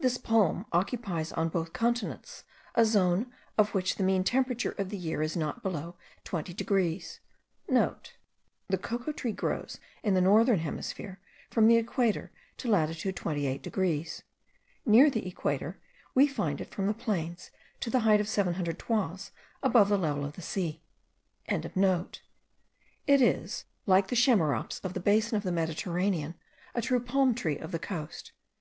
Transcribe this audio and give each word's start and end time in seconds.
This 0.00 0.18
palm 0.18 0.66
occupies 0.72 1.30
on 1.30 1.48
both 1.48 1.72
continents 1.72 2.42
a 2.74 2.84
zone, 2.84 3.30
of 3.56 3.72
which 3.72 3.94
the 3.94 4.02
mean 4.02 4.24
temperature 4.24 4.72
of 4.72 4.88
the 4.88 4.96
year 4.96 5.22
is 5.22 5.36
not 5.36 5.62
below 5.62 5.94
20 6.24 6.52
degrees.* 6.52 7.20
(* 7.48 7.68
The 7.68 8.78
cocoa 8.82 9.12
tree 9.12 9.30
grows 9.30 9.78
in 10.02 10.14
the 10.14 10.20
northern 10.20 10.58
hemisphere 10.58 11.20
from 11.52 11.68
the 11.68 11.76
equator 11.76 12.32
to 12.56 12.68
latitude 12.68 13.14
28 13.14 13.62
degrees. 13.62 14.24
Near 14.84 15.08
the 15.08 15.24
equator 15.28 15.78
we 16.16 16.26
find 16.26 16.60
it 16.60 16.74
from 16.74 16.88
the 16.88 16.92
plains 16.92 17.52
to 17.78 17.90
the 17.90 18.00
height 18.00 18.20
of 18.20 18.26
700 18.28 18.76
toises 18.76 19.30
above 19.62 19.88
the 19.88 19.96
level 19.96 20.24
of 20.24 20.32
the 20.34 20.42
sea.) 20.42 20.82
It 21.46 21.70
is, 23.22 23.66
like 23.86 24.08
the 24.08 24.16
chamaerops 24.16 24.80
of 24.84 24.94
the 24.94 24.98
basin 24.98 25.36
of 25.36 25.44
the 25.44 25.52
Mediterranean, 25.52 26.34
a 26.74 26.82
true 26.82 26.98
palm 26.98 27.36
tree 27.36 27.56
of 27.56 27.70
the 27.70 27.78
coast. 27.78 28.32